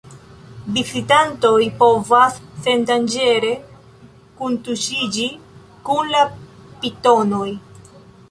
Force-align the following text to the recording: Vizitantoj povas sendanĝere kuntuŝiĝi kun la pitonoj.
Vizitantoj 0.75 1.59
povas 1.81 2.39
sendanĝere 2.67 3.51
kuntuŝiĝi 4.39 5.27
kun 5.89 6.11
la 6.15 6.23
pitonoj. 6.81 7.47